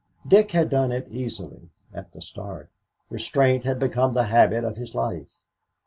[0.27, 2.71] Dick had done it easily at the start.
[3.11, 5.37] Restraint had become the habit of his life.